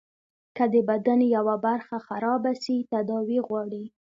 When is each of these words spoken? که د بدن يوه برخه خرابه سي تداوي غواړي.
که 0.55 0.63
د 0.73 0.75
بدن 0.89 1.19
يوه 1.35 1.55
برخه 1.65 1.97
خرابه 2.07 2.51
سي 2.63 2.75
تداوي 2.91 3.39
غواړي. 3.47 3.83